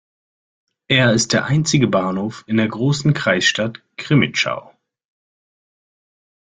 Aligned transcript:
Er 0.87 1.13
ist 1.13 1.31
der 1.31 1.45
einzige 1.45 1.85
Bahnhof 1.85 2.43
in 2.47 2.57
der 2.57 2.67
Großen 2.67 3.13
Kreisstadt 3.13 3.83
Crimmitschau. 3.97 4.73